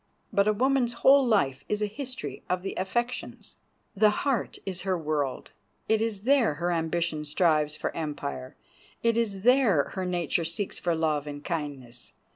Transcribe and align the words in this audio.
But 0.33 0.47
a 0.47 0.53
woman's 0.53 0.93
whole 1.05 1.23
life 1.23 1.63
is 1.69 1.79
a 1.83 1.85
history 1.85 2.41
of 2.49 2.63
the 2.63 2.73
affections. 2.73 3.57
The 3.95 4.09
heart 4.09 4.57
is 4.65 4.81
her 4.81 4.97
world; 4.97 5.51
it 5.87 6.01
is 6.01 6.21
there 6.21 6.55
her 6.55 6.71
ambition 6.71 7.23
strives 7.23 7.77
for 7.77 7.95
empire; 7.95 8.55
it 9.03 9.15
is 9.15 9.41
there 9.41 9.89
her 9.89 10.07
nature 10.07 10.43
seeks 10.43 10.79
for 10.79 10.95
love 10.95 11.27
and 11.27 11.43
kindness. 11.43 12.13